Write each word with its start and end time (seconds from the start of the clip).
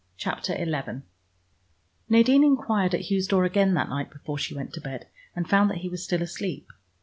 CHAPTER 0.17 0.55
XI 0.57 1.03
Nadine 2.09 2.43
enquired 2.43 2.95
at 2.95 3.11
Hugh's 3.11 3.27
door 3.27 3.45
again 3.45 3.75
that 3.75 3.87
night 3.89 4.09
before 4.09 4.39
she 4.39 4.55
went 4.55 4.73
to 4.73 4.81
bed, 4.81 5.05
and 5.35 5.47
found 5.47 5.69
that 5.69 5.77
he 5.85 5.89
was 5.89 6.03
still 6.03 6.23
asleep. 6.23 6.67